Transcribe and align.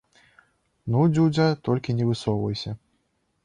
Ну 0.95 1.03
дзюдзя, 1.11 1.47
толькі 1.69 1.97
не 2.01 2.11
высоўвайся! 2.11 2.79